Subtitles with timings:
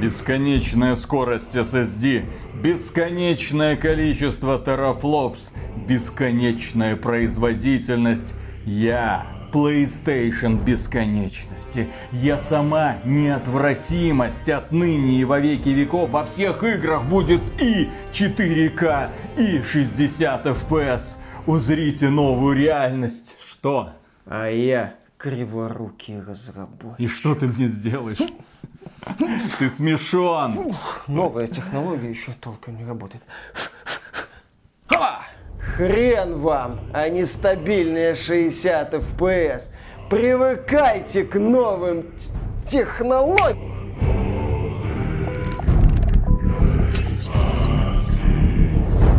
[0.00, 2.24] Бесконечная скорость SSD,
[2.62, 5.52] бесконечное количество терафлопс,
[5.88, 8.34] бесконечная производительность.
[8.64, 11.88] Я PlayStation бесконечности.
[12.12, 16.10] Я сама неотвратимость отныне и во веки веков.
[16.10, 21.16] Во всех играх будет и 4К, и 60 FPS.
[21.46, 23.34] Узрите новую реальность.
[23.44, 23.90] Что?
[24.26, 27.00] А я криворукий разработчик.
[27.00, 28.18] И что ты мне сделаешь?
[29.58, 30.72] Ты смешон.
[31.06, 33.22] Новая технология еще толком не работает.
[35.76, 39.70] Хрен вам, а не стабильные 60 FPS.
[40.10, 42.06] Привыкайте к новым
[42.68, 43.77] технологиям.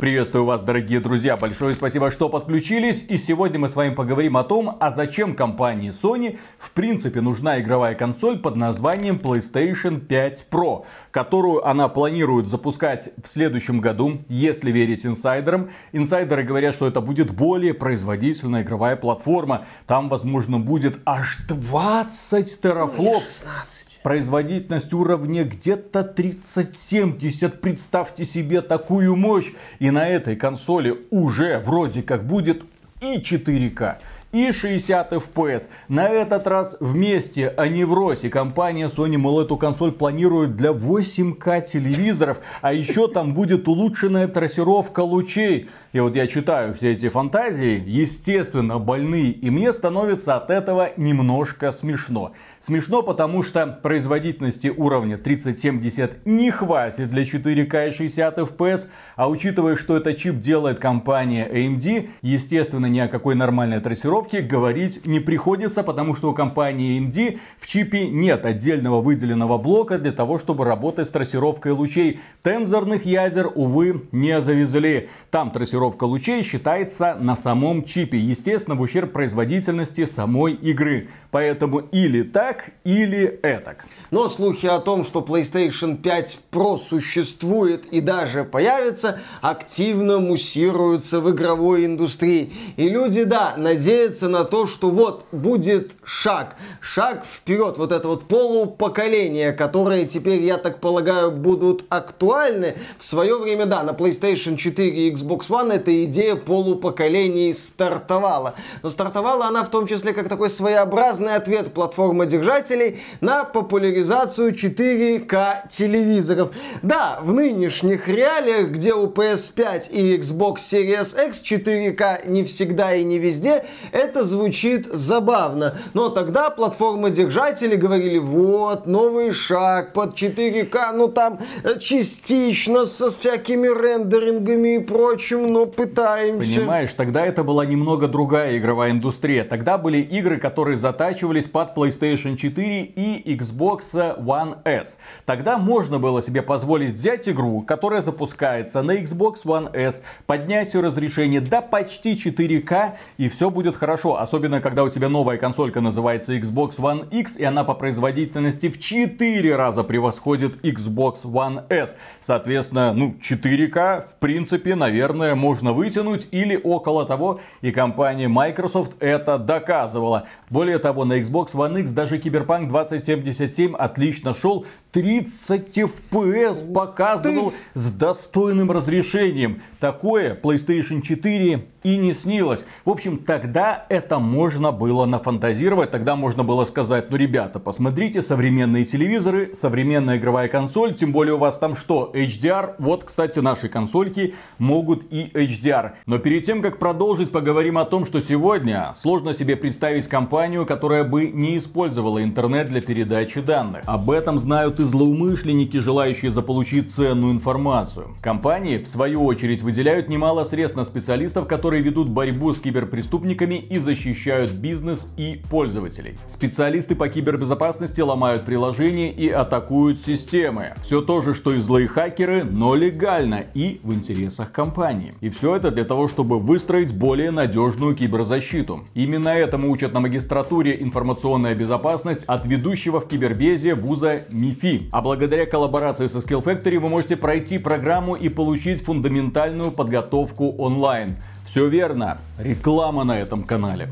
[0.10, 1.38] Приветствую вас, дорогие друзья.
[1.38, 3.06] Большое спасибо, что подключились.
[3.10, 7.60] И сегодня мы с вами поговорим о том, а зачем компании Sony в принципе нужна
[7.60, 14.72] игровая консоль под названием PlayStation 5 Pro, которую она планирует запускать в следующем году, если
[14.72, 15.70] верить инсайдерам.
[15.92, 19.68] Инсайдеры говорят, что это будет более производительная игровая платформа.
[19.86, 23.44] Там, возможно, будет аж 20 терафлопс.
[23.44, 27.62] 16 производительность уровня где-то 3070.
[27.62, 29.52] Представьте себе такую мощь.
[29.78, 32.64] И на этой консоли уже вроде как будет
[33.02, 33.98] и 4К,
[34.32, 35.68] и 60 FPS.
[35.88, 38.30] На этот раз вместе, а не в росе.
[38.30, 45.02] Компания Sony, мол, эту консоль планирует для 8К телевизоров, а еще там будет улучшенная трассировка
[45.02, 45.70] лучей.
[45.94, 51.72] И вот я читаю все эти фантазии, естественно, больные, и мне становится от этого немножко
[51.72, 52.34] смешно.
[52.70, 59.76] Смешно, потому что производительности уровня 3070 не хватит для 4К и 60 FPS, а учитывая,
[59.76, 65.82] что этот чип делает компания AMD, естественно, ни о какой нормальной трассировке говорить не приходится,
[65.82, 71.08] потому что у компании AMD в чипе нет отдельного выделенного блока для того, чтобы работать
[71.08, 72.20] с трассировкой лучей.
[72.44, 75.10] Тензорных ядер, увы, не завезли.
[75.32, 81.08] Там трассировка лучей считается на самом чипе, естественно, в ущерб производительности самой игры.
[81.32, 83.86] Поэтому или так, или этак.
[84.12, 91.30] Но слухи о том, что PlayStation 5 Pro существует и даже появится, активно муссируются в
[91.32, 92.52] игровой индустрии.
[92.78, 98.28] И люди, да, надеются на то, что вот будет шаг, шаг вперед, вот это вот
[98.28, 102.76] полупоколение, которое теперь, я так полагаю, будут актуальны.
[102.98, 108.56] В свое время, да, на PlayStation 4 и Xbox One эта идея полупоколений стартовала.
[108.82, 115.70] Но стартовала она в том числе как такой своеобразный ответ платформы держателей на популяризацию 4К
[115.70, 116.52] телевизоров.
[116.82, 123.04] Да, в нынешних реалиях, где у PS5 и Xbox Series X 4К не всегда и
[123.04, 125.78] не везде, это звучит забавно.
[125.94, 133.10] Но тогда платформы держатели говорили, вот, новый шаг под 4К, ну там э, частично со
[133.10, 136.60] всякими рендерингами и прочим, но пытаемся.
[136.60, 139.44] Понимаешь, тогда это была немного другая игровая индустрия.
[139.44, 145.00] Тогда были игры, которые затачивались под PlayStation 4 и Xbox One S.
[145.26, 150.82] Тогда можно было себе позволить взять игру, которая запускается на Xbox One S, поднять ее
[150.82, 154.20] разрешение до почти 4К, и все будет хорошо.
[154.20, 158.80] Особенно, когда у тебя новая консолька называется Xbox One X, и она по производительности в
[158.80, 161.98] 4 раза превосходит Xbox One S.
[162.22, 169.38] Соответственно, ну, 4К, в принципе, наверное, можно вытянуть или около того, и компания Microsoft это
[169.38, 170.28] доказывала.
[170.50, 174.66] Более того, на Xbox One X даже Cyberpunk 2077 отлично шел.
[174.92, 179.62] 30 FPS показывал с достойным разрешением.
[179.80, 182.62] Такое PlayStation 4 и не снилось.
[182.86, 185.92] В общем, тогда это можно было нафантазировать.
[185.92, 190.96] Тогда можно было сказать, ну, ребята, посмотрите, современные телевизоры, современная игровая консоль.
[190.96, 192.76] Тем более у вас там что, HDR?
[192.80, 195.92] Вот, кстати, наши консольки могут и HDR.
[196.06, 201.04] Но перед тем, как продолжить, поговорим о том, что сегодня сложно себе представить компанию, которая
[201.04, 203.84] бы не использовала интернет для передачи данных.
[203.86, 208.16] Об этом знают и злоумышленники, желающие заполучить ценную информацию.
[208.22, 213.78] Компании, в свою очередь, выделяют немало средств на специалистов, которые ведут борьбу с киберпреступниками и
[213.78, 216.16] защищают бизнес и пользователей.
[216.28, 220.74] Специалисты по кибербезопасности ломают приложения и атакуют системы.
[220.84, 225.12] Все то же, что и злые хакеры, но легально и в интересах компании.
[225.22, 228.84] И все это для того, чтобы выстроить более надежную киберзащиту.
[228.96, 234.90] Именно этому учат на магистратуре информационная безопасность от ведущего в кибербезе вуза МИФИ.
[234.92, 241.10] А благодаря коллаборации со Skill Factory вы можете пройти программу и получить фундаментальную подготовку онлайн.
[241.50, 243.90] Все верно, реклама на этом канале.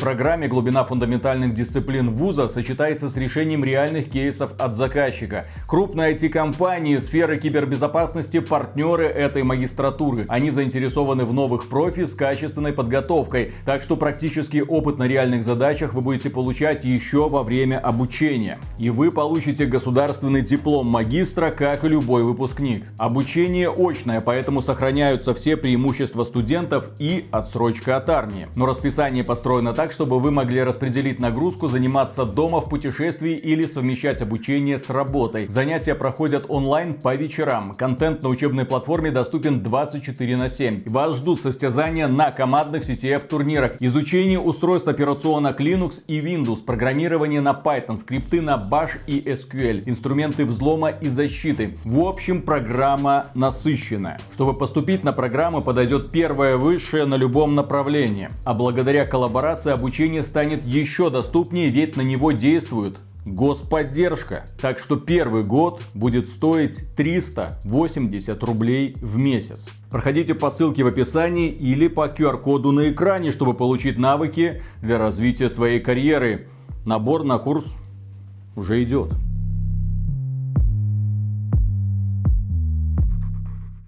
[0.00, 5.44] Программе глубина фундаментальных дисциплин вуза сочетается с решением реальных кейсов от заказчика.
[5.66, 10.24] Крупные IT-компании, сферы кибербезопасности, партнеры этой магистратуры.
[10.28, 15.92] Они заинтересованы в новых профи с качественной подготовкой, так что практический опыт на реальных задачах
[15.92, 18.58] вы будете получать еще во время обучения.
[18.78, 22.86] И вы получите государственный диплом магистра, как и любой выпускник.
[22.98, 28.46] Обучение очное, поэтому сохраняются все преимущества студентов и отсрочка от армии.
[28.56, 34.22] Но расписание построено так, чтобы вы могли распределить нагрузку, заниматься дома в путешествии или совмещать
[34.22, 35.44] обучение с работой.
[35.44, 37.72] Занятия проходят онлайн по вечерам.
[37.74, 40.88] Контент на учебной платформе доступен 24 на 7.
[40.88, 47.52] Вас ждут состязания на командных CTF турнирах, изучение устройств операционок Linux и Windows, программирование на
[47.52, 51.74] Python, скрипты на Bash и SQL, инструменты взлома и защиты.
[51.84, 54.18] В общем, программа насыщенная.
[54.34, 58.28] Чтобы поступить на программу, подойдет первое высшее на любом направлении.
[58.44, 64.44] А благодаря коллаборации обучение станет еще доступнее, ведь на него действуют господдержка.
[64.60, 69.66] Так что первый год будет стоить 380 рублей в месяц.
[69.90, 75.48] Проходите по ссылке в описании или по QR-коду на экране, чтобы получить навыки для развития
[75.48, 76.48] своей карьеры.
[76.84, 77.64] Набор на курс
[78.56, 79.12] уже идет.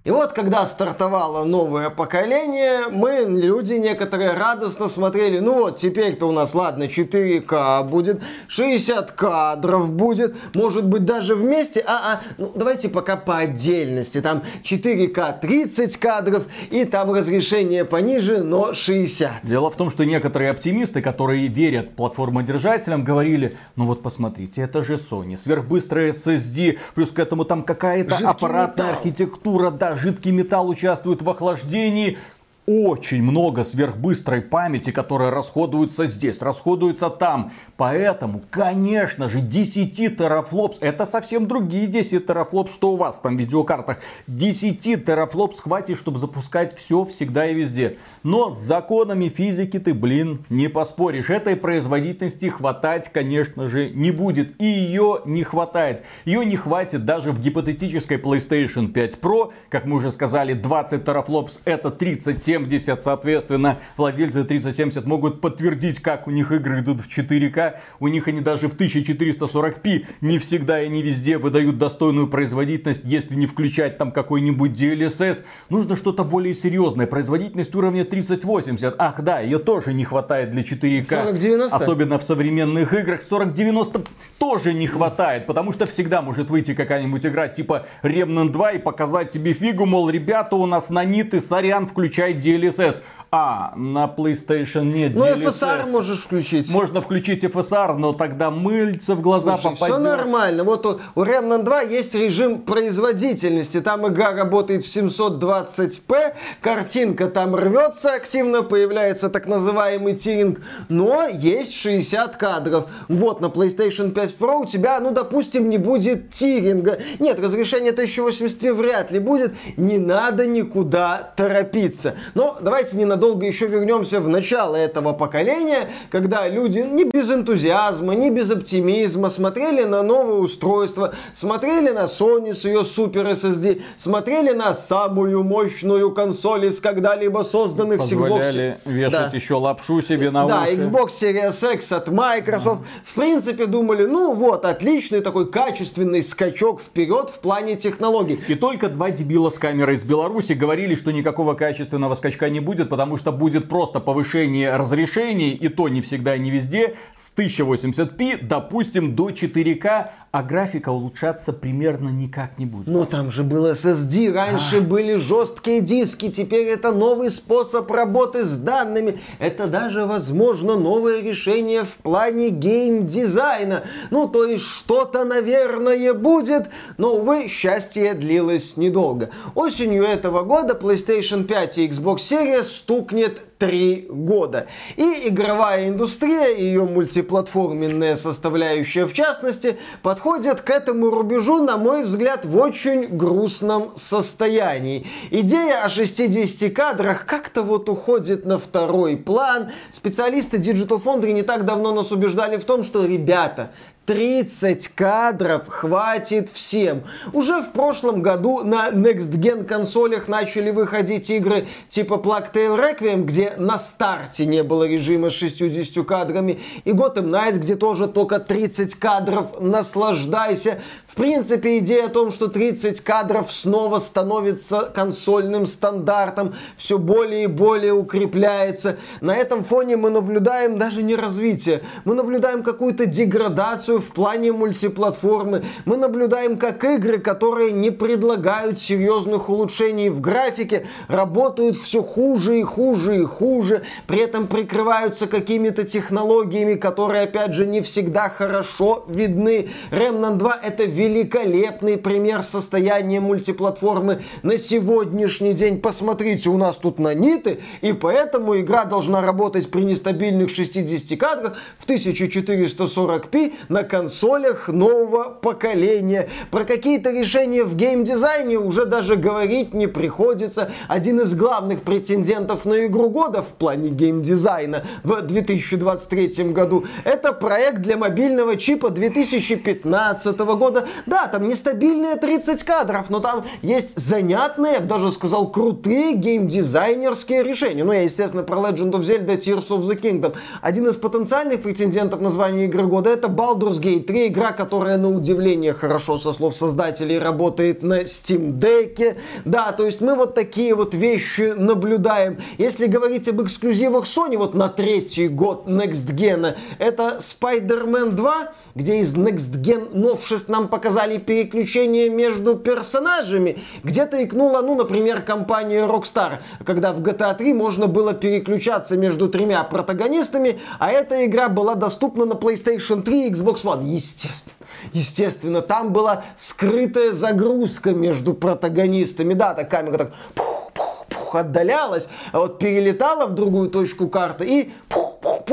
[0.05, 6.33] И вот, когда стартовало новое поколение, мы, люди некоторые, радостно смотрели, ну вот, теперь-то у
[6.33, 12.89] нас, ладно, 4К будет, 60 кадров будет, может быть, даже вместе, а, а ну, давайте
[12.89, 19.45] пока по отдельности, там 4К 30 кадров, и там разрешение пониже, но 60.
[19.45, 24.95] Дело в том, что некоторые оптимисты, которые верят платформодержателям, говорили, ну вот посмотрите, это же
[24.95, 31.29] Sony, сверхбыстрая SSD, плюс к этому там какая-то аппаратная архитектура, да, жидкий металл участвует в
[31.31, 32.19] охлаждении,
[32.67, 37.53] очень много сверхбыстрой памяти, которая расходуется здесь, расходуется там.
[37.83, 43.41] Поэтому, конечно же, 10 терафлопс, это совсем другие 10 терафлопс, что у вас там в
[43.41, 43.99] видеокартах.
[44.29, 47.97] 10 терафлопс хватит, чтобы запускать все всегда и везде.
[48.23, 51.29] Но с законами физики ты, блин, не поспоришь.
[51.29, 54.61] Этой производительности хватать, конечно же, не будет.
[54.61, 56.05] И ее не хватает.
[56.25, 59.51] Ее не хватит даже в гипотетической PlayStation 5 Pro.
[59.71, 63.03] Как мы уже сказали, 20 терафлопс это 3070.
[63.03, 67.72] Соответственно, владельцы 3070 могут подтвердить, как у них игры идут в 4К.
[68.01, 73.35] У них они даже в 1440p не всегда и не везде выдают достойную производительность, если
[73.35, 75.39] не включать там какой-нибудь DLSS.
[75.69, 77.07] Нужно что-то более серьезное.
[77.07, 78.95] Производительность уровня 3080.
[78.99, 81.09] Ах да, ее тоже не хватает для 4К.
[81.09, 81.77] 4090?
[81.77, 83.23] Особенно в современных играх.
[83.23, 84.03] 4090
[84.39, 89.31] тоже не хватает, потому что всегда может выйти какая-нибудь игра типа Remnant 2 и показать
[89.31, 93.01] тебе фигу, мол, ребята, у нас наниты, сорян, включай DLSS.
[93.35, 95.47] А, на PlayStation нет Ну, DLSS.
[95.47, 96.69] FSR можешь включить.
[96.69, 99.97] Можно включить FSR, но тогда мыльца в глаза Слушай, попадет.
[99.97, 100.65] все нормально.
[100.65, 103.81] Вот у, у Remnant 2 есть режим производительности.
[103.81, 111.75] Там игра работает в 720p, картинка там рвется активно, появляется так называемый тиринг, но есть
[111.75, 112.85] 60 кадров.
[113.09, 116.99] Вот на PlayStation 5 Pro у тебя, ну, допустим, не будет тиринга.
[117.19, 119.55] Нет, разрешение 1080p вряд ли будет.
[119.79, 122.17] Не надо никуда торопиться.
[122.35, 127.31] Но давайте не надо ненадолго еще вернемся в начало этого поколения, когда люди не без
[127.31, 133.83] энтузиазма, не без оптимизма смотрели на новое устройство, смотрели на Sony с ее Super SSD,
[133.97, 138.93] смотрели на самую мощную консоль из когда-либо созданных Позволяли Xbox.
[138.93, 139.37] вешать да.
[139.37, 140.77] еще лапшу себе на да, уши.
[140.77, 142.81] Да, Xbox Series X от Microsoft.
[142.83, 143.11] А.
[143.11, 148.41] В принципе, думали, ну вот, отличный такой качественный скачок вперед в плане технологий.
[148.49, 152.89] И только два дебила с камерой из Беларуси говорили, что никакого качественного скачка не будет,
[152.89, 157.31] потому потому что будет просто повышение разрешений, и то не всегда и не везде, с
[157.37, 162.87] 1080p, допустим, до 4К, а графика улучшаться примерно никак не будет.
[162.87, 164.81] Но там же был SSD, раньше а.
[164.81, 169.21] были жесткие диски, теперь это новый способ работы с данными.
[169.39, 173.85] Это даже, возможно, новое решение в плане геймдизайна.
[174.11, 179.29] Ну, то есть что-то, наверное, будет, но, увы, счастье длилось недолго.
[179.55, 184.67] Осенью этого года PlayStation 5 и Xbox Series стукнет три года.
[184.97, 192.45] И игровая индустрия, ее мультиплатформенная составляющая в частности, подходят к этому рубежу, на мой взгляд,
[192.45, 195.07] в очень грустном состоянии.
[195.31, 199.71] Идея о 60 кадрах как-то вот уходит на второй план.
[199.93, 203.71] Специалисты Digital Foundry не так давно нас убеждали в том, что, ребята,
[204.07, 207.05] 30 кадров хватит всем.
[207.33, 213.23] Уже в прошлом году на Next Gen консолях начали выходить игры типа Plague Tale Requiem,
[213.23, 218.41] где на старте не было режима с 60 кадрами, и Gotham Knights, где тоже только
[218.41, 219.61] 30 кадров.
[219.61, 220.81] Наслаждайся.
[221.13, 227.49] В принципе, идея о том, что 30 кадров снова становится консольным стандартом, все более и
[227.49, 228.97] более укрепляется.
[229.21, 235.65] На этом фоне мы наблюдаем даже не развитие, мы наблюдаем какую-то деградацию в плане мультиплатформы.
[235.85, 242.63] Мы наблюдаем, как игры, которые не предлагают серьезных улучшений в графике, работают все хуже и
[242.63, 249.69] хуже и хуже, при этом прикрываются какими-то технологиями, которые, опять же, не всегда хорошо видны.
[249.91, 255.81] Remnant 2 это великолепный пример состояния мультиплатформы на сегодняшний день.
[255.81, 261.87] Посмотрите, у нас тут наниты, и поэтому игра должна работать при нестабильных 60 кадрах в
[261.87, 266.29] 1440p на консолях нового поколения.
[266.51, 270.71] Про какие-то решения в геймдизайне уже даже говорить не приходится.
[270.87, 277.79] Один из главных претендентов на игру года в плане геймдизайна в 2023 году это проект
[277.79, 284.81] для мобильного чипа 2015 года да, там нестабильные 30 кадров, но там есть занятные, я
[284.81, 287.85] бы даже сказал, крутые геймдизайнерские решения.
[287.85, 290.35] Ну, я, естественно, про Legend of Zelda Tears of the Kingdom.
[290.61, 295.11] Один из потенциальных претендентов на звание игры года это Baldur's Gate 3, игра, которая на
[295.11, 299.17] удивление хорошо, со слов создателей, работает на Steam Deck.
[299.45, 302.39] Да, то есть мы вот такие вот вещи наблюдаем.
[302.59, 309.01] Если говорить об эксклюзивах Sony, вот на третий год Next Gen, это Spider-Man 2, где
[309.01, 313.59] из Next Gen новшеств нам показали переключение между персонажами.
[313.83, 319.63] Где-то икнула, ну, например, компания Rockstar, когда в GTA 3 можно было переключаться между тремя
[319.65, 323.85] протагонистами, а эта игра была доступна на PlayStation 3 и Xbox One.
[323.85, 324.55] Естественно.
[324.93, 329.35] Естественно, там была скрытая загрузка между протагонистами.
[329.35, 334.73] Да, так камера так пух, отдалялась, а вот перелетала в другую точку карты и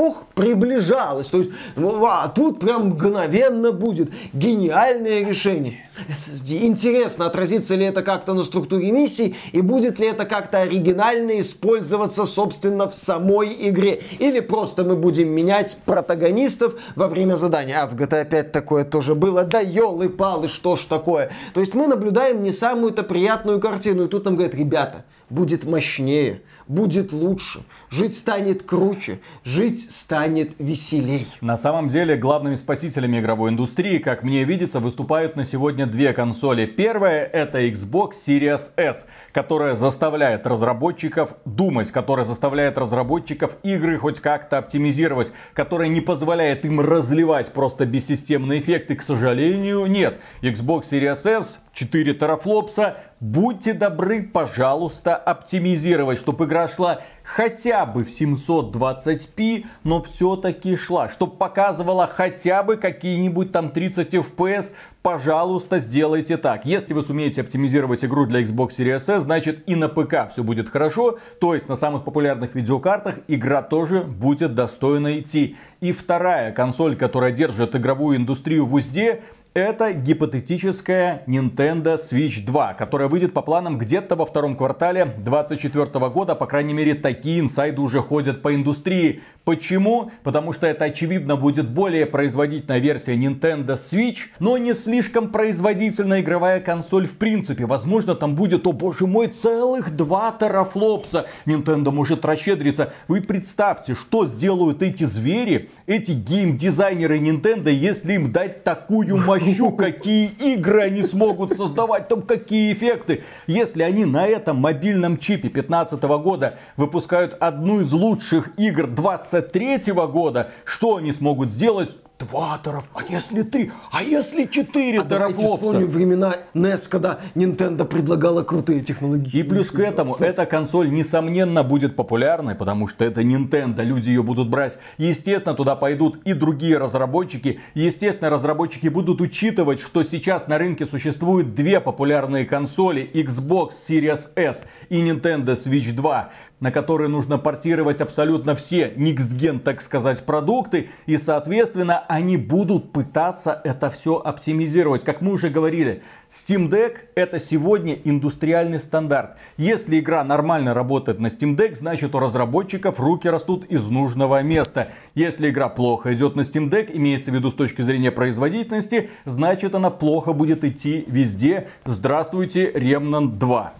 [0.00, 1.28] пух-пух-пух приближалась.
[1.28, 5.78] То есть, ну, а тут прям мгновенно будет гениальное решение.
[6.08, 6.64] SSD.
[6.64, 12.24] Интересно, отразится ли это как-то на структуре миссий и будет ли это как-то оригинально использоваться,
[12.26, 14.02] собственно, в самой игре.
[14.18, 17.82] Или просто мы будем менять протагонистов во время задания.
[17.82, 19.44] А в GTA 5 такое тоже было.
[19.44, 21.30] Да елы-палы, что ж такое.
[21.52, 24.04] То есть мы наблюдаем не самую-то приятную картину.
[24.04, 31.26] И тут нам говорят, ребята, будет мощнее, будет лучше, жить станет круче, жить станет веселей.
[31.40, 36.66] На самом деле главными спасителями игровой индустрии, как мне видится, выступают на сегодня две консоли.
[36.66, 44.58] Первая это Xbox Series S, которая заставляет разработчиков думать, которая заставляет разработчиков игры хоть как-то
[44.58, 48.94] оптимизировать, которая не позволяет им разливать просто бессистемные эффекты.
[48.94, 50.20] К сожалению, нет.
[50.40, 52.96] Xbox Series S 4 терафлопса.
[53.20, 61.08] Будьте добры, пожалуйста, оптимизировать, чтобы игра шла хотя бы в 720p, но все-таки шла.
[61.08, 64.72] Чтобы показывала хотя бы какие-нибудь там 30 FPS,
[65.02, 66.64] пожалуйста, сделайте так.
[66.64, 70.68] Если вы сумеете оптимизировать игру для Xbox Series S, значит и на ПК все будет
[70.68, 71.18] хорошо.
[71.40, 75.56] То есть на самых популярных видеокартах игра тоже будет достойно идти.
[75.80, 79.22] И вторая консоль, которая держит игровую индустрию в узде,
[79.54, 86.34] это гипотетическая Nintendo Switch 2, которая выйдет по планам где-то во втором квартале 2024 года.
[86.34, 89.22] По крайней мере, такие инсайды уже ходят по индустрии.
[89.44, 90.12] Почему?
[90.22, 96.60] Потому что это очевидно будет более производительная версия Nintendo Switch, но не слишком производительная игровая
[96.60, 97.66] консоль в принципе.
[97.66, 101.26] Возможно, там будет, о боже мой, целых 2 терафлопса.
[101.46, 102.92] Nintendo может расщедриться.
[103.08, 110.26] Вы представьте, что сделают эти звери, эти геймдизайнеры Nintendo, если им дать такую мощу, какие
[110.26, 113.24] игры они смогут создавать, там какие эффекты.
[113.46, 119.92] Если они на этом мобильном чипе 2015 года выпускают одну из лучших игр 20 23
[119.92, 121.90] года, что они смогут сделать
[122.20, 127.84] 2 теров, а если 3, а если 4 а давайте вспомним времена NES, когда Nintendo
[127.84, 129.38] предлагала крутые технологии.
[129.38, 134.22] И плюс к этому, эта консоль несомненно будет популярной, потому что это Nintendo, люди ее
[134.22, 134.76] будут брать.
[134.98, 137.60] Естественно, туда пойдут и другие разработчики.
[137.74, 144.66] Естественно, разработчики будут учитывать, что сейчас на рынке существуют две популярные консоли Xbox Series S
[144.90, 150.90] и Nintendo Switch 2 на которые нужно портировать абсолютно все gen, так сказать, продукты.
[151.06, 155.04] И, соответственно, они будут пытаться это все оптимизировать.
[155.04, 159.36] Как мы уже говорили, Steam Deck это сегодня индустриальный стандарт.
[159.56, 164.90] Если игра нормально работает на Steam Deck, значит у разработчиков руки растут из нужного места.
[165.14, 169.74] Если игра плохо идет на Steam Deck, имеется в виду с точки зрения производительности, значит
[169.74, 171.68] она плохо будет идти везде.
[171.84, 173.72] Здравствуйте, Remnant 2.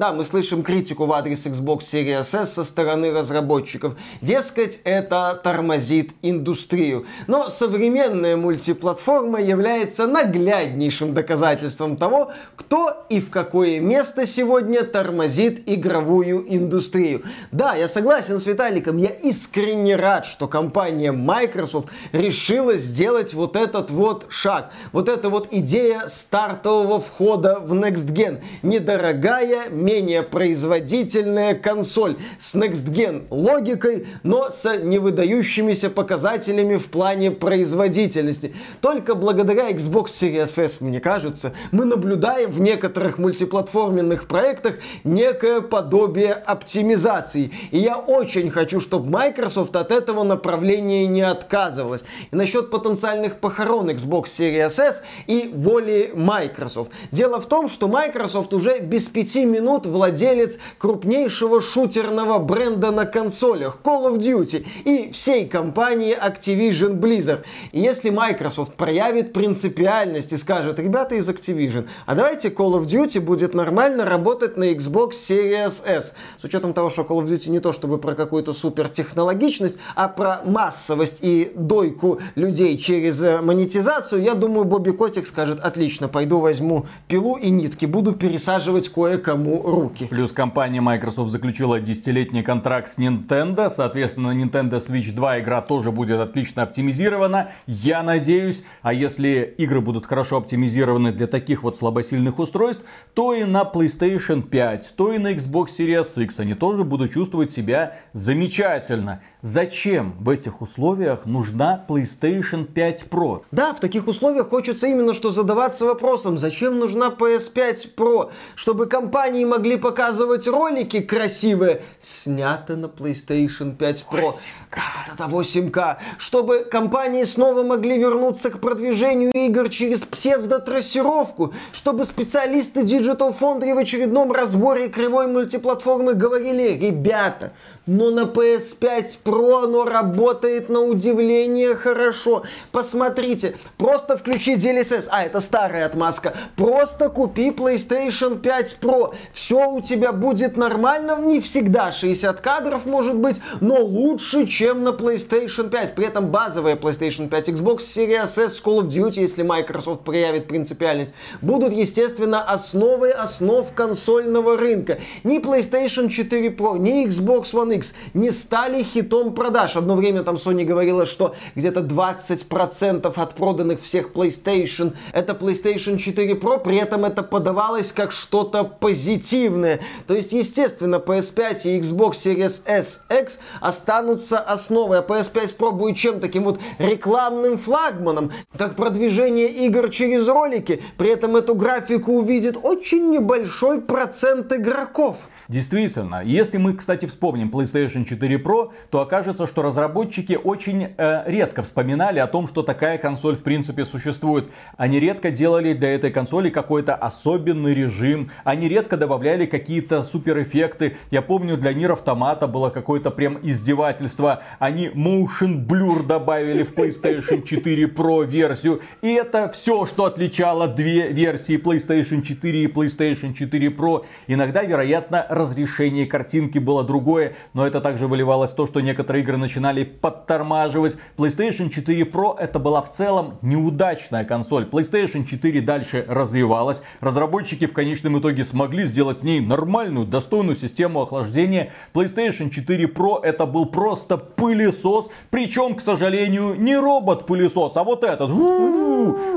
[0.00, 3.98] Да, мы слышим критику в адрес Xbox Series S со стороны разработчиков.
[4.22, 7.04] Дескать, это тормозит индустрию.
[7.26, 16.46] Но современная мультиплатформа является нагляднейшим доказательством того, кто и в какое место сегодня тормозит игровую
[16.48, 17.24] индустрию.
[17.52, 23.90] Да, я согласен с Виталиком, я искренне рад, что компания Microsoft решила сделать вот этот
[23.90, 24.72] вот шаг.
[24.92, 28.40] Вот эта вот идея стартового входа в Next Gen.
[28.62, 38.54] Недорогая, менее производительная консоль с Next Gen логикой, но с невыдающимися показателями в плане производительности.
[38.80, 46.34] Только благодаря Xbox Series S, мне кажется, мы наблюдаем в некоторых мультиплатформенных проектах некое подобие
[46.34, 47.50] оптимизации.
[47.72, 52.04] И я очень хочу, чтобы Microsoft от этого направления не отказывалась.
[52.30, 56.92] И насчет потенциальных похорон Xbox Series S и воли Microsoft.
[57.10, 63.06] Дело в том, что Microsoft уже без пяти минут минут владелец крупнейшего шутерного бренда на
[63.06, 67.44] консолях Call of Duty и всей компании Activision Blizzard.
[67.70, 73.20] И если Microsoft проявит принципиальность и скажет, ребята из Activision, а давайте Call of Duty
[73.20, 76.14] будет нормально работать на Xbox Series S.
[76.36, 80.40] С учетом того, что Call of Duty не то чтобы про какую-то супертехнологичность, а про
[80.44, 86.86] массовость и дойку людей через э, монетизацию, я думаю, Бобби Котик скажет, отлично, пойду возьму
[87.06, 90.06] пилу и нитки, буду пересаживать кое-кому руки.
[90.06, 93.70] Плюс компания Microsoft заключила десятилетний контракт с Nintendo.
[93.70, 97.50] Соответственно, Nintendo Switch 2 игра тоже будет отлично оптимизирована.
[97.66, 98.62] Я надеюсь.
[98.82, 104.42] А если игры будут хорошо оптимизированы для таких вот слабосильных устройств, то и на PlayStation
[104.42, 109.20] 5, то и на Xbox Series X они тоже будут чувствовать себя замечательно.
[109.42, 113.42] Зачем в этих условиях нужна PlayStation 5 Pro?
[113.50, 118.30] Да, в таких условиях хочется именно что задаваться вопросом, зачем нужна PS5 Pro?
[118.54, 124.34] Чтобы компании могли показывать ролики красивые, снято на PlayStation 5 Pro.
[124.70, 125.96] Да-да-да, 8К.
[126.18, 131.54] Чтобы компании снова могли вернуться к продвижению игр через псевдотрассировку.
[131.72, 137.52] Чтобы специалисты Digital Foundry в очередном разборе кривой мультиплатформы говорили, ребята,
[137.86, 142.44] но на PS5 Pro оно работает на удивление хорошо.
[142.72, 149.80] Посмотрите, просто включи DLSS, а это старая отмазка, просто купи PlayStation 5 Pro, все у
[149.80, 155.94] тебя будет нормально, не всегда 60 кадров может быть, но лучше, чем на PlayStation 5.
[155.94, 161.14] При этом базовая PlayStation 5, Xbox Series S, Call of Duty, если Microsoft проявит принципиальность,
[161.40, 164.98] будут, естественно, основой основ консольного рынка.
[165.24, 169.76] Ни PlayStation 4 Pro, ни Xbox One X X не стали хитом продаж.
[169.76, 176.34] Одно время там Sony говорила, что где-то 20% от проданных всех PlayStation это PlayStation 4
[176.34, 179.80] Pro, при этом это подавалось как что-то позитивное.
[180.06, 185.96] То есть, естественно, PS5 и Xbox Series S X останутся основой, а PS5 Pro будет
[185.96, 190.82] чем таким вот рекламным флагманом, как продвижение игр через ролики.
[190.96, 195.16] При этом эту графику увидит очень небольшой процент игроков.
[195.48, 201.62] Действительно, если мы, кстати, вспомним PlayStation 4 Pro, то окажется, что разработчики очень э, редко
[201.62, 204.48] вспоминали о том, что такая консоль в принципе существует.
[204.76, 210.96] Они редко делали для этой консоли какой-то особенный режим, они редко добавляли какие-то суперэффекты.
[211.10, 214.42] Я помню, для Nier Automata было какое-то прям издевательство.
[214.58, 218.80] Они Motion Blur добавили в PlayStation 4 Pro версию.
[219.02, 224.04] И это все, что отличало две версии PlayStation 4 и PlayStation 4 Pro.
[224.26, 229.36] Иногда, вероятно, разрешение картинки было другое, но это также выливалось в то, что некоторые игры
[229.36, 230.96] начинали подтормаживать.
[231.16, 234.64] PlayStation 4 Pro это была в целом неудачная консоль.
[234.64, 236.82] PlayStation 4 дальше развивалась.
[237.00, 241.72] Разработчики в конечном итоге смогли сделать в ней нормальную, достойную систему охлаждения.
[241.94, 245.08] PlayStation 4 Pro это был просто пылесос.
[245.30, 248.30] Причем, к сожалению, не робот-пылесос, а вот этот,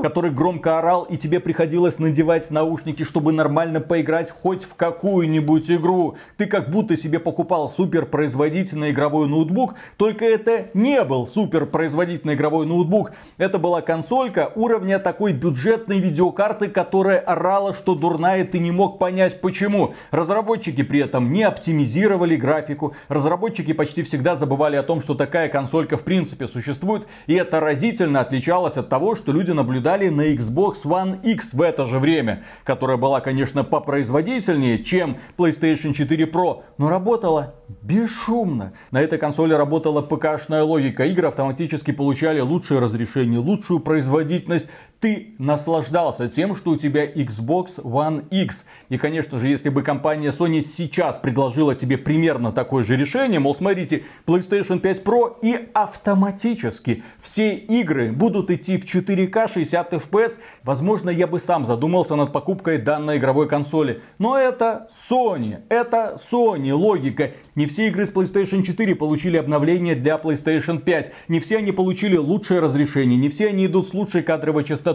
[0.02, 6.16] который громко орал, и тебе приходилось надевать наушники, чтобы нормально поиграть хоть в какую-нибудь игру.
[6.38, 12.66] Ты как будто себе покупал супер суперпроизводительный игровой ноутбук, только это не был суперпроизводительный игровой
[12.66, 13.12] ноутбук.
[13.38, 19.42] Это была консолька уровня такой бюджетной видеокарты, которая орала, что дурная, ты не мог понять
[19.42, 19.94] почему.
[20.12, 25.98] Разработчики при этом не оптимизировали графику, разработчики почти всегда забывали о том, что такая консолька
[25.98, 31.22] в принципе существует, и это разительно отличалось от того, что люди наблюдали на Xbox One
[31.24, 37.54] X в это же время, которая была, конечно, попроизводительнее, чем PlayStation 4 Pro, но работала
[37.94, 38.74] бесшумно.
[38.92, 41.06] На этой консоли работала ПК-шная логика.
[41.06, 44.68] Игры автоматически получали лучшее разрешение, лучшую производительность.
[45.04, 48.64] Ты наслаждался тем, что у тебя Xbox One X.
[48.88, 53.54] И, конечно же, если бы компания Sony сейчас предложила тебе примерно такое же решение, мол,
[53.54, 61.10] смотрите, PlayStation 5 Pro и автоматически все игры будут идти в 4К 60 FPS, возможно,
[61.10, 64.02] я бы сам задумался над покупкой данной игровой консоли.
[64.20, 67.32] Но это Sony, это Sony логика.
[67.56, 71.12] Не все игры с PlayStation 4 получили обновление для PlayStation 5.
[71.28, 73.20] Не все они получили лучшее разрешение.
[73.20, 74.93] Не все они идут с лучшей кадровой частотой.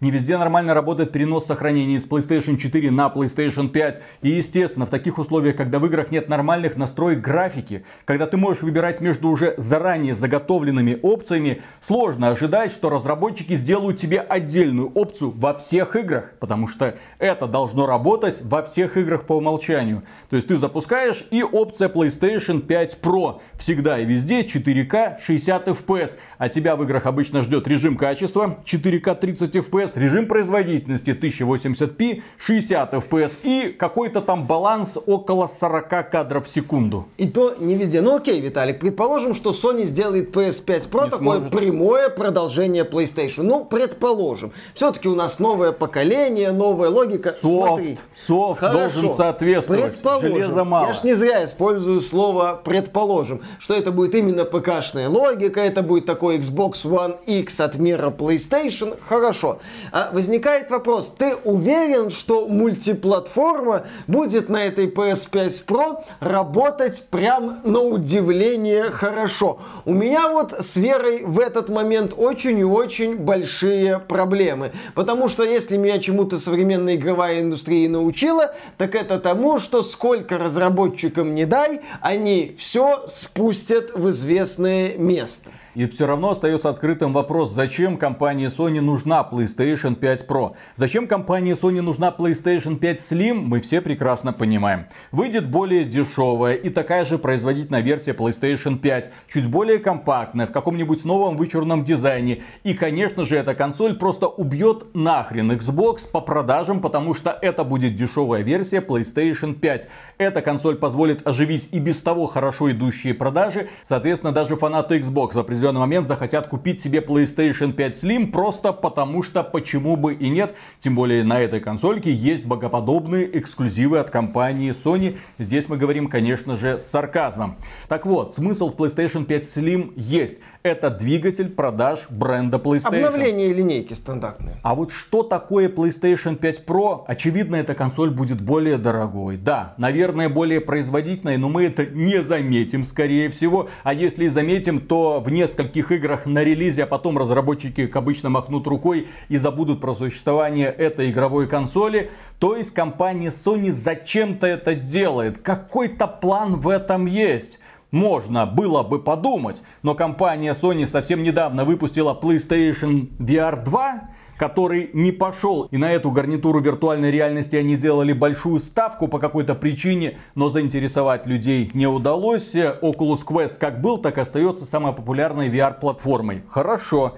[0.00, 4.00] Не везде нормально работает перенос сохранения с PlayStation 4 на PlayStation 5.
[4.22, 8.62] И естественно, в таких условиях, когда в играх нет нормальных настроек графики, когда ты можешь
[8.62, 15.54] выбирать между уже заранее заготовленными опциями, сложно ожидать, что разработчики сделают тебе отдельную опцию во
[15.54, 16.32] всех играх.
[16.40, 20.02] Потому что это должно работать во всех играх по умолчанию.
[20.30, 23.40] То есть ты запускаешь и опция PlayStation 5 Pro.
[23.58, 26.12] Всегда и везде 4К 60 FPS.
[26.38, 32.92] А тебя в играх обычно ждет режим качества 4К 30 FPS, режим производительности 1080p 60
[32.92, 37.08] FPS и какой-то там баланс около 40 кадров в секунду.
[37.16, 38.02] И то не везде.
[38.02, 41.50] Ну окей, Виталик, предположим, что Sony сделает PS5 Pro не такое сможет.
[41.50, 43.44] прямое продолжение PlayStation.
[43.44, 44.52] Ну, предположим.
[44.74, 47.34] Все-таки у нас новое поколение, новая логика.
[47.40, 49.94] Софт, софт должен соответствовать.
[49.94, 50.34] Предположим.
[50.34, 50.88] Железа мало.
[50.88, 56.04] Я ж не зря использую слово предположим, что это будет именно ПК-шная логика, это будет
[56.04, 58.98] такой Xbox One X от мира PlayStation.
[59.14, 59.60] Хорошо.
[59.92, 67.78] А возникает вопрос, ты уверен, что мультиплатформа будет на этой PS5 Pro работать прям на
[67.78, 69.60] удивление хорошо?
[69.84, 74.72] У меня вот с верой в этот момент очень и очень большие проблемы.
[74.96, 81.36] Потому что если меня чему-то современная игровая индустрия научила, так это тому, что сколько разработчикам
[81.36, 85.50] не дай, они все спустят в известное место.
[85.74, 90.52] И все равно остается открытым вопрос, зачем компании Sony нужна PlayStation 5 Pro?
[90.76, 94.86] Зачем компании Sony нужна PlayStation 5 Slim, мы все прекрасно понимаем.
[95.10, 101.04] Выйдет более дешевая и такая же производительная версия PlayStation 5, чуть более компактная, в каком-нибудь
[101.04, 102.44] новом вычурном дизайне.
[102.62, 107.96] И, конечно же, эта консоль просто убьет нахрен Xbox по продажам, потому что это будет
[107.96, 109.88] дешевая версия PlayStation 5.
[110.18, 113.70] Эта консоль позволит оживить и без того хорошо идущие продажи.
[113.82, 119.22] Соответственно, даже фанаты Xbox в определенный момент захотят купить себе PlayStation 5 Slim просто потому
[119.22, 120.54] что почему бы и нет.
[120.78, 125.16] Тем более на этой консольке есть богоподобные эксклюзивы от компании Sony.
[125.38, 127.56] Здесь мы говорим, конечно же, с сарказмом.
[127.88, 133.04] Так вот, смысл в PlayStation 5 Slim есть это двигатель продаж бренда PlayStation.
[133.04, 134.56] Обновление линейки стандартные.
[134.62, 137.04] А вот что такое PlayStation 5 Pro?
[137.06, 139.36] Очевидно, эта консоль будет более дорогой.
[139.36, 143.68] Да, наверное, более производительной, но мы это не заметим, скорее всего.
[143.82, 148.28] А если и заметим, то в нескольких играх на релизе, а потом разработчики, как обычно,
[148.28, 152.10] махнут рукой и забудут про существование этой игровой консоли.
[152.38, 155.38] То есть компания Sony зачем-то это делает.
[155.38, 159.62] Какой-то план в этом есть можно было бы подумать.
[159.82, 164.02] Но компания Sony совсем недавно выпустила PlayStation VR 2,
[164.36, 165.68] который не пошел.
[165.70, 171.26] И на эту гарнитуру виртуальной реальности они делали большую ставку по какой-то причине, но заинтересовать
[171.26, 172.54] людей не удалось.
[172.54, 176.42] Oculus Quest как был, так и остается самой популярной VR-платформой.
[176.48, 177.14] Хорошо.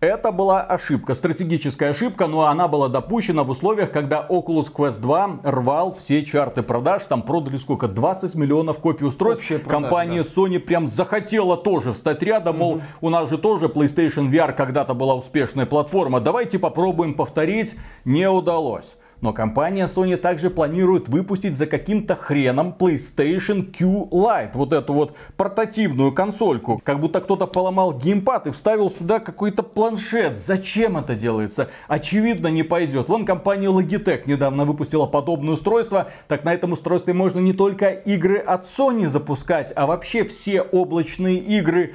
[0.00, 5.40] Это была ошибка, стратегическая ошибка, но она была допущена в условиях, когда Oculus Quest 2
[5.42, 7.04] рвал все чарты продаж.
[7.04, 7.88] Там продали сколько?
[7.88, 9.48] 20 миллионов копий устройств.
[9.48, 10.28] Продажи, Компания да.
[10.28, 12.82] Sony прям захотела тоже встать рядом, мол, угу.
[13.00, 16.20] у нас же тоже PlayStation VR когда-то была успешная платформа.
[16.20, 17.74] Давайте попробуем повторить.
[18.04, 18.92] Не удалось.
[19.20, 24.50] Но компания Sony также планирует выпустить за каким-то хреном PlayStation Q Lite.
[24.54, 26.80] Вот эту вот портативную консольку.
[26.84, 30.38] Как будто кто-то поломал геймпад и вставил сюда какой-то планшет.
[30.38, 31.70] Зачем это делается?
[31.88, 33.08] Очевидно не пойдет.
[33.08, 36.08] Вон компания Logitech недавно выпустила подобное устройство.
[36.28, 41.36] Так на этом устройстве можно не только игры от Sony запускать, а вообще все облачные
[41.36, 41.94] игры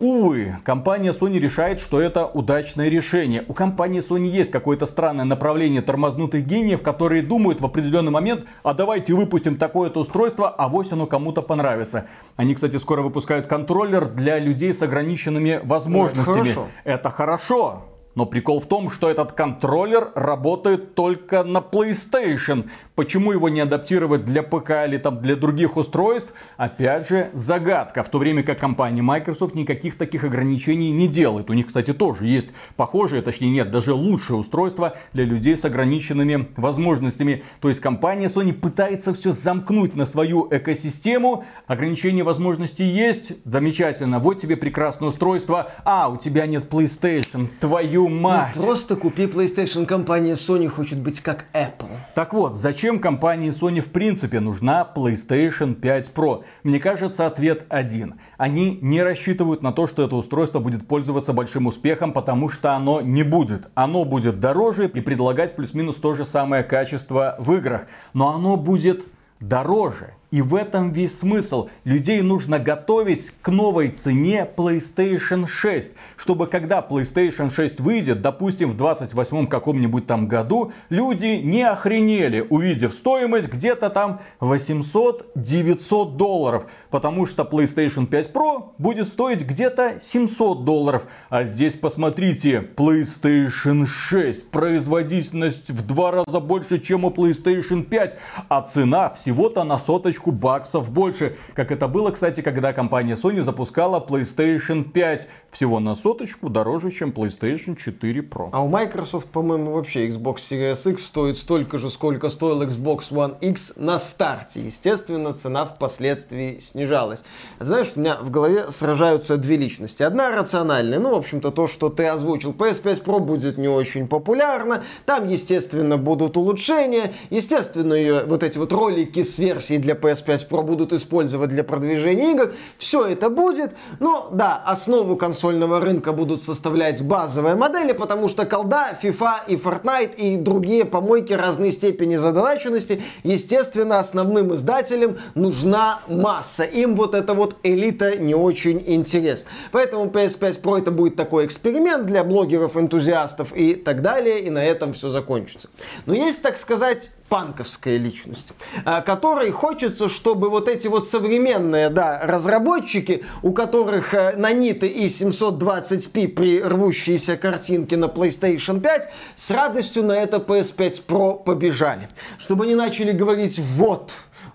[0.00, 3.44] Увы, компания Sony решает, что это удачное решение.
[3.48, 8.72] У компании Sony есть какое-то странное направление тормознутых гениев, которые думают в определенный момент, а
[8.72, 12.06] давайте выпустим такое-то устройство, а вось оно кому-то понравится.
[12.36, 16.48] Они, кстати, скоро выпускают контроллер для людей с ограниченными возможностями.
[16.48, 16.68] Это хорошо.
[16.84, 17.82] Это хорошо.
[18.20, 22.68] Но прикол в том, что этот контроллер работает только на PlayStation.
[22.94, 26.34] Почему его не адаптировать для ПК или там для других устройств?
[26.58, 28.02] Опять же, загадка.
[28.02, 31.48] В то время как компания Microsoft никаких таких ограничений не делает.
[31.48, 36.48] У них, кстати, тоже есть похожие, точнее нет, даже лучшие устройства для людей с ограниченными
[36.58, 37.42] возможностями.
[37.62, 41.46] То есть компания Sony пытается все замкнуть на свою экосистему.
[41.66, 43.32] Ограничения возможностей есть.
[43.46, 44.18] Замечательно.
[44.18, 45.72] Вот тебе прекрасное устройство.
[45.86, 47.48] А, у тебя нет PlayStation.
[47.60, 48.52] Твою мать.
[48.56, 49.86] Ну, просто купи PlayStation.
[49.86, 51.88] Компания Sony хочет быть как Apple.
[52.14, 56.42] Так вот, зачем Зачем компании Sony в принципе нужна PlayStation 5 Pro?
[56.64, 58.14] Мне кажется, ответ один.
[58.36, 63.00] Они не рассчитывают на то, что это устройство будет пользоваться большим успехом, потому что оно
[63.00, 63.68] не будет.
[63.74, 67.82] Оно будет дороже и предлагать плюс-минус то же самое качество в играх.
[68.12, 69.04] Но оно будет
[69.38, 70.14] дороже.
[70.30, 71.68] И в этом весь смысл.
[71.82, 75.90] Людей нужно готовить к новой цене PlayStation 6.
[76.16, 82.94] Чтобы когда PlayStation 6 выйдет, допустим, в 28 каком-нибудь там году, люди не охренели, увидев
[82.94, 86.66] стоимость где-то там 800-900 долларов.
[86.90, 91.06] Потому что PlayStation 5 Pro будет стоить где-то 700 долларов.
[91.28, 94.48] А здесь посмотрите, PlayStation 6.
[94.50, 98.16] Производительность в два раза больше, чем у PlayStation 5.
[98.48, 101.36] А цена всего-то на соточку тысячку баксов больше.
[101.54, 105.28] Как это было, кстати, когда компания Sony запускала PlayStation 5.
[105.50, 108.50] Всего на соточку дороже, чем PlayStation 4 Pro.
[108.52, 113.36] А у Microsoft, по-моему, вообще Xbox Series X стоит столько же, сколько стоил Xbox One
[113.40, 114.60] X на старте.
[114.60, 117.24] Естественно, цена впоследствии снижалась.
[117.58, 120.04] Знаешь, у меня в голове сражаются две личности.
[120.04, 122.52] Одна рациональная, ну, в общем-то, то, что ты озвучил.
[122.52, 124.84] PS5 Pro будет не очень популярно.
[125.04, 127.12] Там, естественно, будут улучшения.
[127.30, 131.64] Естественно, ее вот эти вот ролики с версией для PS PS5 Pro будут использовать для
[131.64, 132.52] продвижения игр.
[132.78, 133.72] Все это будет.
[133.98, 140.14] Но да, основу консольного рынка будут составлять базовые модели, потому что колда, FIFA и Fortnite
[140.16, 146.64] и другие помойки разной степени задаченности, естественно, основным издателям нужна масса.
[146.64, 149.48] Им вот эта вот элита не очень интересна.
[149.72, 154.64] Поэтому PS5 Pro это будет такой эксперимент для блогеров, энтузиастов и так далее, и на
[154.64, 155.68] этом все закончится.
[156.06, 158.52] Но есть, так сказать, панковская личность,
[158.84, 165.06] а, которой хочется, чтобы вот эти вот современные, да, разработчики, у которых э, наниты и
[165.06, 172.08] 720p при рвущейся картинке на PlayStation 5, с радостью на это PS5 Pro побежали.
[172.38, 174.10] Чтобы они начали говорить, вот,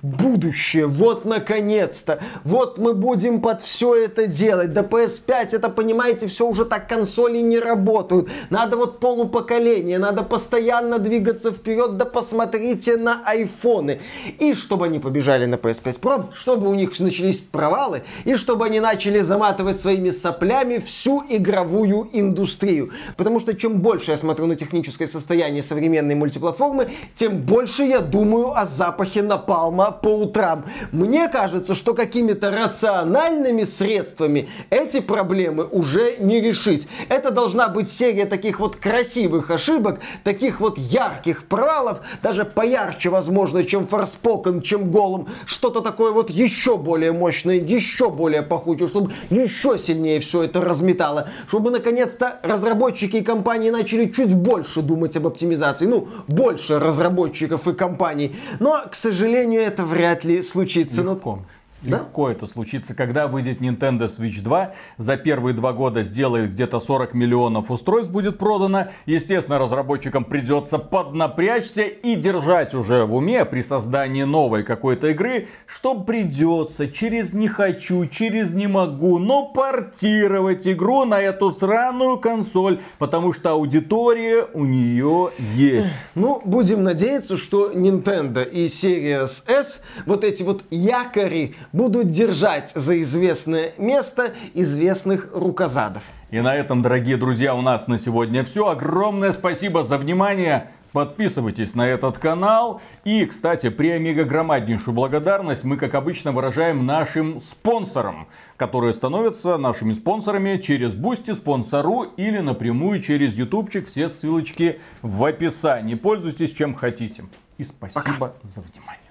[0.05, 0.87] будущее.
[0.87, 2.19] Вот наконец-то.
[2.43, 4.73] Вот мы будем под все это делать.
[4.73, 8.29] Да PS5, это, понимаете, все уже так консоли не работают.
[8.49, 11.97] Надо вот полупоколение, надо постоянно двигаться вперед.
[11.97, 13.99] Да посмотрите на айфоны.
[14.39, 18.79] И чтобы они побежали на PS5 Pro, чтобы у них начались провалы, и чтобы они
[18.79, 22.91] начали заматывать своими соплями всю игровую индустрию.
[23.17, 28.57] Потому что чем больше я смотрю на техническое состояние современной мультиплатформы, тем больше я думаю
[28.57, 30.65] о запахе напалма по утрам.
[30.91, 36.87] Мне кажется, что какими-то рациональными средствами эти проблемы уже не решить.
[37.09, 43.63] Это должна быть серия таких вот красивых ошибок, таких вот ярких провалов, даже поярче, возможно,
[43.63, 45.27] чем Форспокен, чем Голом.
[45.45, 51.29] Что-то такое вот еще более мощное, еще более пахучее, чтобы еще сильнее все это разметало.
[51.47, 55.85] Чтобы, наконец-то, разработчики и компании начали чуть больше думать об оптимизации.
[55.85, 58.35] Ну, больше разработчиков и компаний.
[58.59, 61.01] Но, к сожалению, это вряд ли случится.
[61.01, 61.39] Легко.
[61.39, 61.45] Да?
[61.85, 64.73] Легко это случится, когда выйдет Nintendo Switch 2.
[64.97, 68.87] За первые два года сделает где-то 40 миллионов устройств будет продано.
[69.05, 75.95] Естественно, разработчикам придется поднапрячься и держать уже в уме при создании новой какой-то игры, что
[75.95, 83.33] придется через не хочу, через не могу, но портировать игру на эту сраную консоль, потому
[83.33, 85.93] что аудитория у нее есть.
[86.15, 93.01] Ну, будем надеяться, что Nintendo и Series S, вот эти вот якори будут держать за
[93.01, 96.03] известное место известных рукозадов.
[96.31, 98.69] И на этом, дорогие друзья, у нас на сегодня все.
[98.69, 100.71] Огромное спасибо за внимание.
[100.93, 102.81] Подписывайтесь на этот канал.
[103.03, 109.93] И, кстати, при мега громаднейшую благодарность мы, как обычно, выражаем нашим спонсорам, которые становятся нашими
[109.93, 113.89] спонсорами через Boosty, спонсору или напрямую через ютубчик.
[113.89, 115.95] Все ссылочки в описании.
[115.95, 117.25] Пользуйтесь чем хотите.
[117.57, 118.33] И спасибо Пока.
[118.43, 119.01] за внимание.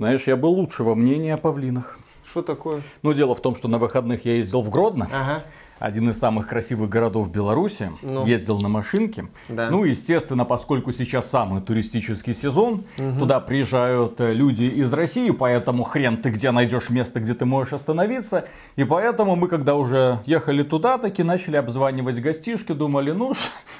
[0.00, 1.98] Знаешь, я был лучшего мнения о павлинах.
[2.24, 2.80] Что такое?
[3.02, 5.06] Ну, дело в том, что на выходных я ездил в Гродно.
[5.12, 5.44] Ага
[5.80, 8.26] один из самых красивых городов Беларуси, ну.
[8.26, 9.28] ездил на машинке.
[9.48, 9.70] Да.
[9.70, 13.20] Ну, естественно, поскольку сейчас самый туристический сезон, угу.
[13.20, 17.72] туда приезжают э, люди из России, поэтому хрен ты где найдешь место, где ты можешь
[17.72, 18.44] остановиться.
[18.76, 23.32] И поэтому мы, когда уже ехали туда, таки начали обзванивать гостишки, думали, ну,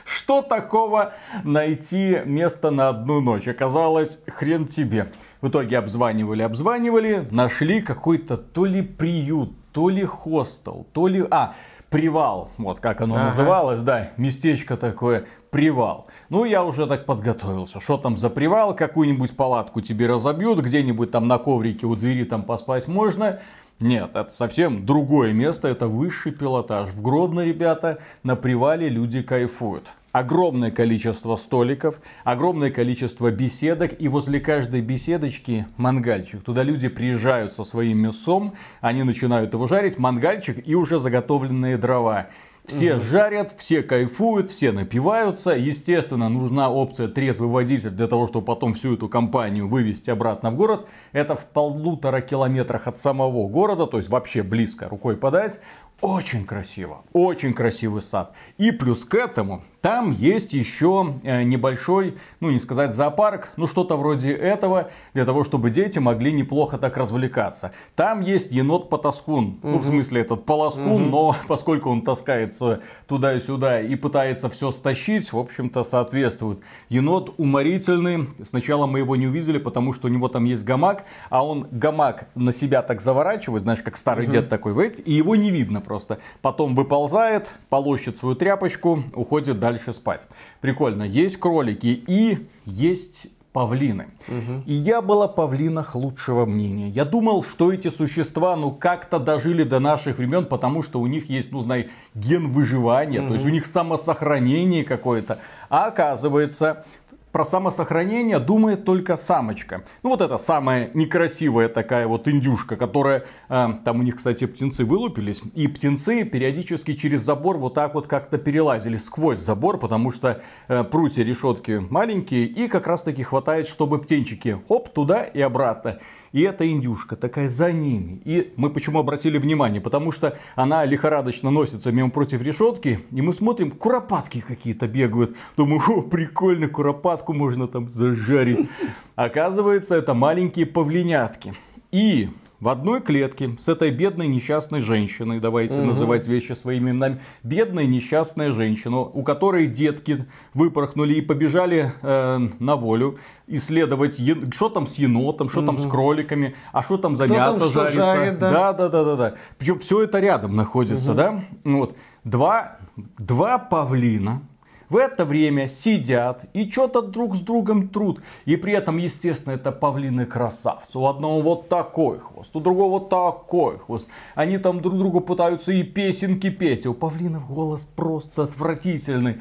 [0.04, 1.12] что такого
[1.44, 3.46] найти место на одну ночь?
[3.46, 5.12] Оказалось, хрен тебе.
[5.40, 11.24] В итоге обзванивали, обзванивали, нашли какой-то то ли приют, то ли хостел, то ли...
[11.30, 11.54] А,
[11.90, 13.24] привал, вот как оно ага.
[13.26, 16.06] называлось, да, местечко такое, привал.
[16.28, 17.80] Ну, я уже так подготовился.
[17.80, 18.74] Что там за привал?
[18.74, 23.40] Какую-нибудь палатку тебе разобьют, где-нибудь там на коврике у двери там поспать можно.
[23.80, 26.90] Нет, это совсем другое место, это высший пилотаж.
[26.90, 34.40] В Гродно, ребята, на привале люди кайфуют огромное количество столиков, огромное количество беседок, и возле
[34.40, 36.42] каждой беседочки мангальчик.
[36.42, 42.28] Туда люди приезжают со своим мясом, они начинают его жарить, мангальчик и уже заготовленные дрова.
[42.66, 43.02] Все угу.
[43.02, 45.50] жарят, все кайфуют, все напиваются.
[45.50, 50.56] Естественно, нужна опция трезвый водитель для того, чтобы потом всю эту компанию вывести обратно в
[50.56, 50.86] город.
[51.12, 55.58] Это в полутора километрах от самого города, то есть вообще близко рукой подать.
[56.00, 58.32] Очень красиво, очень красивый сад.
[58.56, 63.96] И плюс к этому там есть еще э, небольшой, ну не сказать зоопарк, ну что-то
[63.96, 67.72] вроде этого, для того, чтобы дети могли неплохо так развлекаться.
[67.96, 69.58] Там есть енот-потаскун, угу.
[69.62, 71.04] ну в смысле этот полоскун, угу.
[71.04, 76.60] но поскольку он таскается туда и сюда и пытается все стащить, в общем-то соответствует.
[76.90, 81.44] Енот уморительный, сначала мы его не увидели, потому что у него там есть гамак, а
[81.44, 84.32] он гамак на себя так заворачивает, знаешь, как старый угу.
[84.32, 86.18] дед такой, и его не видно просто.
[86.40, 90.22] Потом выползает, полощет свою тряпочку, уходит дальше спать.
[90.60, 91.02] Прикольно.
[91.02, 94.06] Есть кролики и есть павлины.
[94.28, 94.62] Угу.
[94.66, 96.90] И я был о павлинах лучшего мнения.
[96.90, 101.28] Я думал, что эти существа, ну, как-то дожили до наших времен, потому что у них
[101.28, 103.28] есть, ну, знай, ген выживания, угу.
[103.30, 105.40] то есть у них самосохранение какое-то.
[105.68, 106.84] А оказывается,
[107.32, 109.84] про самосохранение думает только самочка.
[110.02, 114.84] Ну вот эта самая некрасивая такая вот индюшка, которая, э, там у них, кстати, птенцы
[114.84, 120.42] вылупились, и птенцы периодически через забор вот так вот как-то перелазили сквозь забор, потому что
[120.68, 126.00] э, прутья решетки маленькие, и как раз таки хватает, чтобы птенчики, хоп, туда и обратно.
[126.32, 128.20] И эта индюшка такая за ними.
[128.24, 129.80] И мы почему обратили внимание?
[129.80, 133.00] Потому что она лихорадочно носится мимо против решетки.
[133.10, 135.36] И мы смотрим, куропатки какие-то бегают.
[135.56, 138.68] Думаю, о, прикольно, куропатку можно там зажарить.
[139.16, 141.54] Оказывается, это маленькие павлинятки.
[141.90, 142.28] И
[142.60, 145.86] в одной клетке с этой бедной несчастной женщиной, давайте угу.
[145.86, 152.76] называть вещи своими именами, бедная несчастная женщина, у которой детки выпорхнули и побежали э, на
[152.76, 154.36] волю исследовать, е...
[154.52, 155.66] что там с енотом, что угу.
[155.66, 158.12] там с кроликами, а что там за Кто мясо там жарится.
[158.12, 158.50] Жарит, да?
[158.50, 159.34] да, да, да, да, да.
[159.58, 161.16] Причем все это рядом находится, угу.
[161.16, 161.44] да?
[161.64, 161.96] Вот.
[162.24, 164.42] Два, два павлина
[164.90, 168.20] в это время сидят и что-то друг с другом труд.
[168.44, 170.98] И при этом, естественно, это павлины красавцы.
[170.98, 174.06] У одного вот такой хвост, у другого вот такой хвост.
[174.34, 176.86] Они там друг другу пытаются и песенки петь.
[176.86, 179.40] У павлинов голос просто отвратительный.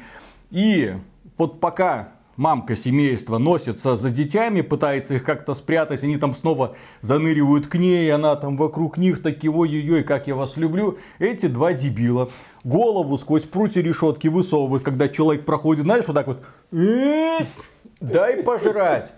[0.50, 0.94] И
[1.36, 2.10] вот пока
[2.40, 8.10] мамка семейства носится за детьми, пытается их как-то спрятать, они там снова заныривают к ней,
[8.10, 10.96] она там вокруг них такие, ой-ой-ой, как я вас люблю.
[11.18, 12.30] Эти два дебила
[12.64, 16.38] голову сквозь прутья решетки высовывают, когда человек проходит, знаешь, вот так вот.
[18.00, 19.12] Дай пожрать.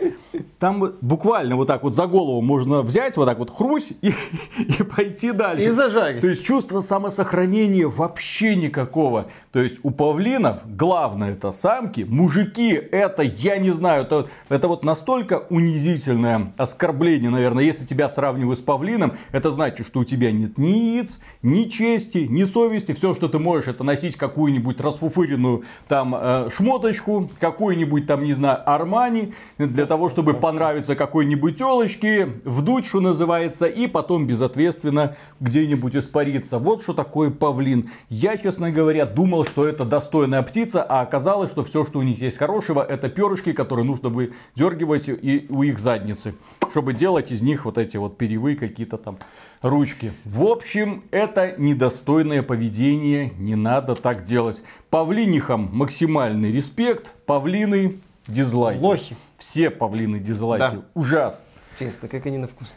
[0.59, 4.13] Там буквально вот так вот за голову можно взять, вот так вот хрусь и,
[4.59, 5.65] и пойти дальше.
[5.65, 6.21] И зажарить.
[6.21, 9.27] То есть чувство самосохранения вообще никакого.
[9.53, 14.85] То есть у павлинов главное это самки, мужики это, я не знаю, это, это вот
[14.85, 20.59] настолько унизительное оскорбление, наверное, если тебя сравнивают с павлином, это значит, что у тебя нет
[20.59, 26.15] ни яиц, ни чести, ни совести, все, что ты можешь, это носить какую-нибудь расфуфыренную там
[26.19, 33.01] э, шмоточку, какую-нибудь там, не знаю, Армани, для того, чтобы понравиться какой-нибудь телочке, вдуть, что
[33.01, 36.59] называется, и потом безответственно где-нибудь испариться.
[36.59, 37.91] Вот что такое павлин.
[38.09, 42.21] Я, честно говоря, думал, что это достойная птица, а оказалось, что все, что у них
[42.21, 46.35] есть хорошего, это перышки, которые нужно выдергивать и у их задницы,
[46.71, 49.19] чтобы делать из них вот эти вот перевы какие-то там
[49.63, 50.13] ручки.
[50.25, 54.61] В общем, это недостойное поведение, не надо так делать.
[54.91, 58.81] Павлинихам максимальный респект, павлины Дизлайки.
[58.81, 59.17] Лохи.
[59.39, 60.77] Все павлины дизлайки.
[60.77, 60.83] Да.
[60.95, 61.45] Ужасно.
[61.75, 62.73] Интересно, как они на вкус?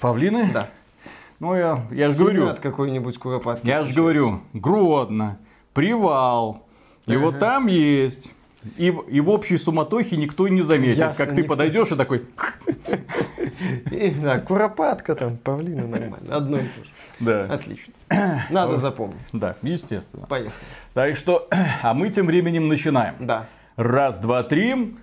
[0.00, 0.50] Павлины?
[0.52, 0.68] Да.
[1.40, 2.46] Ну, я, я же говорю.
[2.48, 3.66] от какой-нибудь куропатки.
[3.66, 5.38] Я же говорю, Гродно,
[5.72, 6.62] Привал.
[7.06, 8.30] И вот там есть
[8.78, 11.48] И, в- и в общей суматохе никто не заметит, Ясно, как ты никто.
[11.50, 12.24] подойдешь и такой...
[13.90, 16.34] И, да, куропатка там, павлины нормально.
[16.36, 16.90] Одно и то же.
[17.20, 17.92] Да, Отлично.
[18.50, 19.26] Надо запомнить.
[19.32, 20.26] да, естественно.
[20.26, 20.54] Поехали.
[20.94, 21.48] Так что,
[21.82, 23.14] а мы тем временем начинаем.
[23.20, 23.46] Да.
[23.76, 24.94] Раз, два, три.